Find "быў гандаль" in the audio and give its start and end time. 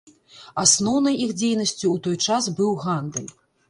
2.61-3.35